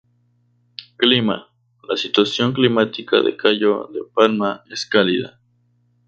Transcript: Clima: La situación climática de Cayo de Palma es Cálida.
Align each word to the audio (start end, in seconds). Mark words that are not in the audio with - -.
Clima: 0.97 1.53
La 1.87 1.95
situación 1.95 2.53
climática 2.53 3.21
de 3.21 3.37
Cayo 3.37 3.87
de 3.93 3.99
Palma 4.15 4.63
es 4.67 4.87
Cálida. 4.87 5.39